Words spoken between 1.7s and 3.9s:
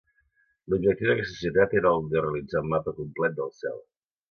era el de realitzar un mapa complet del cel.